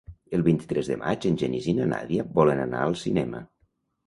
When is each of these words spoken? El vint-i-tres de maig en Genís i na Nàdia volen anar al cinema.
El 0.35 0.43
vint-i-tres 0.45 0.87
de 0.91 0.97
maig 1.01 1.27
en 1.31 1.37
Genís 1.41 1.67
i 1.75 1.75
na 1.81 1.87
Nàdia 1.93 2.27
volen 2.41 2.63
anar 2.65 2.81
al 2.89 2.97
cinema. 3.05 3.45